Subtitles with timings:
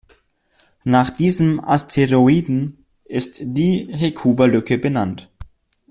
[0.83, 5.29] Nach diesem Asteroiden ist die Hecuba-Lücke benannt.